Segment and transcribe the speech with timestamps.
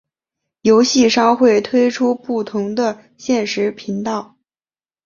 [0.61, 4.35] 游戏商会推出不同的限时频道。